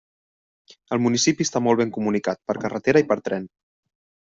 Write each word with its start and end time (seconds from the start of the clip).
El 0.97 1.01
municipi 1.07 1.47
està 1.49 1.63
molt 1.67 1.85
ben 1.85 1.95
comunicat 2.01 2.45
per 2.49 2.59
carretera 2.67 3.07
i 3.09 3.11
per 3.15 3.23
tren. 3.29 3.51